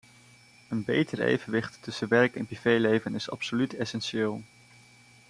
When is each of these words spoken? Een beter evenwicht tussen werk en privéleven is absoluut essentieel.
Een 0.69 0.83
beter 0.85 1.21
evenwicht 1.21 1.77
tussen 1.83 2.07
werk 2.07 2.35
en 2.35 2.45
privéleven 2.45 3.15
is 3.15 3.29
absoluut 3.31 3.73
essentieel. 3.75 4.41